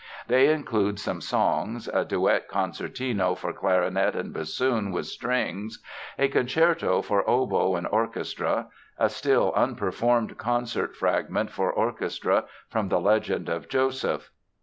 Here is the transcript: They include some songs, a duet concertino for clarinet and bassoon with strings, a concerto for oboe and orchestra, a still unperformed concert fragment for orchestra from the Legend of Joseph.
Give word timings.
They 0.27 0.47
include 0.51 0.99
some 0.99 1.21
songs, 1.21 1.87
a 1.87 2.03
duet 2.03 2.49
concertino 2.49 3.37
for 3.37 3.53
clarinet 3.53 4.15
and 4.15 4.33
bassoon 4.33 4.91
with 4.91 5.05
strings, 5.05 5.77
a 6.17 6.27
concerto 6.27 7.03
for 7.03 7.23
oboe 7.29 7.75
and 7.75 7.85
orchestra, 7.85 8.69
a 8.97 9.09
still 9.11 9.53
unperformed 9.55 10.39
concert 10.39 10.95
fragment 10.95 11.51
for 11.51 11.71
orchestra 11.71 12.45
from 12.67 12.89
the 12.89 12.99
Legend 12.99 13.47
of 13.47 13.69
Joseph. 13.69 14.31